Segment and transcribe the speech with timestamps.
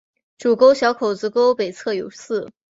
[0.39, 2.51] 主沟小口子沟北侧有寺。